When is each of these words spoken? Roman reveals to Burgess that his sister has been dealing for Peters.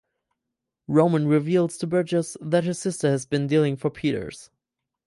Roman 0.87 1.27
reveals 1.27 1.77
to 1.77 1.85
Burgess 1.85 2.35
that 2.41 2.63
his 2.63 2.79
sister 2.79 3.11
has 3.11 3.27
been 3.27 3.45
dealing 3.45 3.75
for 3.75 3.91
Peters. 3.91 4.49